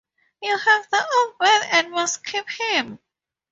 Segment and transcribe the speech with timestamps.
[0.41, 2.97] You have the Old Man and must keep him.